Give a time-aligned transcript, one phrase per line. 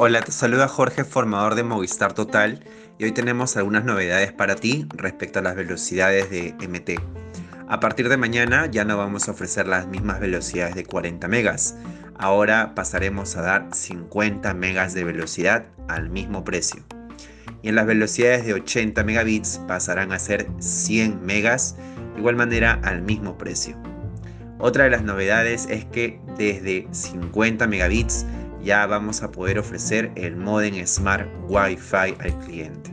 [0.00, 2.62] Hola, te saluda Jorge, formador de Movistar Total,
[2.98, 7.02] y hoy tenemos algunas novedades para ti respecto a las velocidades de MT.
[7.66, 11.74] A partir de mañana ya no vamos a ofrecer las mismas velocidades de 40 megas.
[12.16, 16.80] Ahora pasaremos a dar 50 megas de velocidad al mismo precio.
[17.62, 21.74] Y en las velocidades de 80 megabits pasarán a ser 100 megas,
[22.16, 23.76] igual manera al mismo precio.
[24.60, 28.26] Otra de las novedades es que desde 50 megabits
[28.62, 32.92] ya vamos a poder ofrecer el modem Smart Wi-Fi al cliente.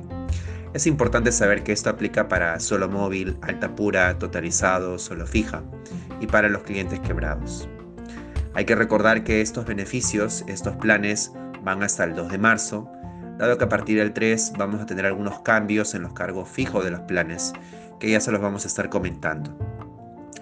[0.73, 5.63] Es importante saber que esto aplica para solo móvil, alta pura, totalizado, solo fija
[6.19, 7.69] y para los clientes quebrados.
[8.53, 11.31] Hay que recordar que estos beneficios, estos planes,
[11.63, 12.89] van hasta el 2 de marzo,
[13.37, 16.83] dado que a partir del 3 vamos a tener algunos cambios en los cargos fijos
[16.83, 17.53] de los planes,
[17.99, 19.57] que ya se los vamos a estar comentando.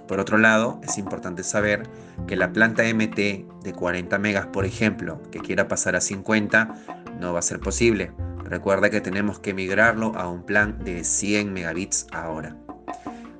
[0.07, 1.84] Por otro lado, es importante saber
[2.27, 3.16] que la planta MT
[3.63, 6.75] de 40 megas, por ejemplo, que quiera pasar a 50,
[7.19, 8.11] no va a ser posible.
[8.44, 12.55] Recuerda que tenemos que migrarlo a un plan de 100 megabits ahora.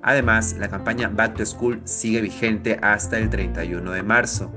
[0.02, 4.52] Además, la campaña Back to School sigue vigente hasta el 31 de marzo.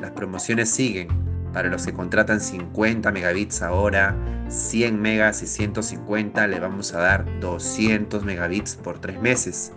[0.00, 1.08] Las promociones siguen.
[1.52, 4.16] Para los que contratan 50 megabits ahora,
[4.48, 9.72] 100 megas y 150 le vamos a dar 200 megabits por 3 meses.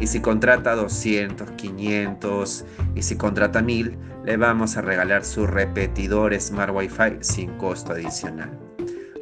[0.00, 6.38] Y si contrata 200, 500 y si contrata 1000, le vamos a regalar su repetidor
[6.40, 8.58] Smart Wi-Fi sin costo adicional.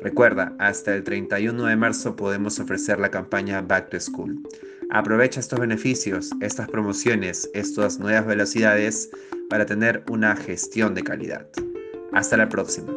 [0.02, 4.40] Recuerda, hasta el 31 de marzo podemos ofrecer la campaña Back to School.
[4.90, 9.10] Aprovecha estos beneficios, estas promociones, estas nuevas velocidades
[9.50, 11.46] para tener una gestión de calidad.
[12.12, 12.92] Hasta la próxima.